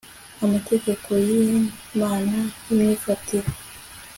amategeko 0.45 1.09
yi 1.27 1.41
mana 2.01 2.37
y'imyifatire 2.65 3.49